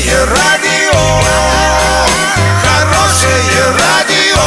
[0.00, 0.98] Хорошее радио,
[2.62, 4.40] хорошее радио,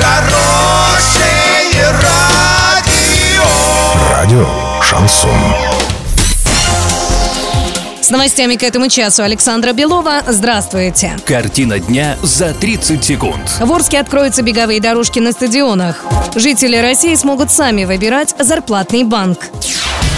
[0.00, 3.44] хорошее радио.
[4.10, 4.48] Радио
[4.82, 5.30] Шансон.
[8.00, 10.22] С новостями к этому часу Александра Белова.
[10.26, 11.16] Здравствуйте.
[11.24, 13.58] Картина дня за 30 секунд.
[13.60, 16.04] В Орске откроются беговые дорожки на стадионах.
[16.34, 19.38] Жители России смогут сами выбирать зарплатный банк.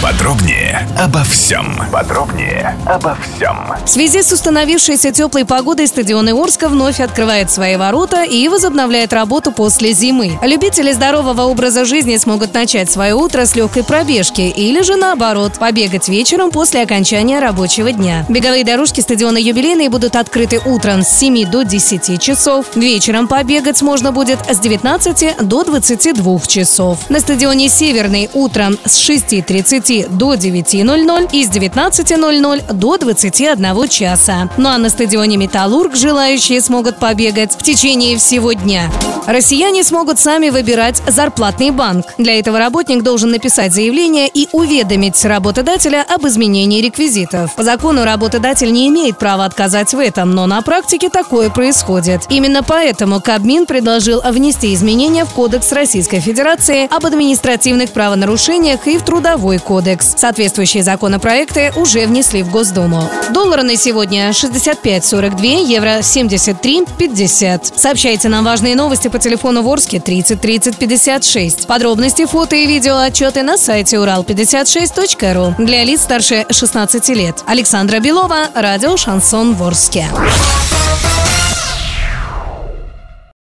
[0.01, 1.75] Подробнее обо всем.
[1.91, 3.57] Подробнее обо всем.
[3.83, 9.51] В связи с установившейся теплой погодой стадионы Орска вновь открывает свои ворота и возобновляет работу
[9.51, 10.37] после зимы.
[10.43, 16.09] Любители здорового образа жизни смогут начать свое утро с легкой пробежки или же наоборот, побегать
[16.09, 18.23] вечером после окончания рабочего дня.
[18.29, 22.67] Беговые дорожки стадиона юбилейные будут открыты утром с 7 до 10 часов.
[22.75, 26.99] Вечером побегать можно будет с 19 до 22 часов.
[27.09, 34.49] На стадионе Северный утром с 6.30 до 9.00 и с 19.00 до 21 часа.
[34.57, 38.91] Ну а на стадионе «Металлург» желающие смогут побегать в течение всего дня.
[39.25, 42.05] Россияне смогут сами выбирать зарплатный банк.
[42.17, 47.53] Для этого работник должен написать заявление и уведомить работодателя об изменении реквизитов.
[47.55, 52.21] По закону работодатель не имеет права отказать в этом, но на практике такое происходит.
[52.29, 59.03] Именно поэтому Кабмин предложил внести изменения в Кодекс Российской Федерации об административных правонарушениях и в
[59.03, 60.15] Трудовой кодекс.
[60.17, 63.11] Соответствующие законопроекты уже внесли в Госдуму.
[63.31, 67.73] Доллары на сегодня 65.42, евро 73.50.
[67.75, 71.67] Сообщайте нам важные новости по телефону Ворске 30 30 56.
[71.67, 77.43] Подробности, фото и видео отчеты на сайте урал56.ру для лиц старше 16 лет.
[77.45, 80.07] Александра Белова, радио «Шансон Ворске».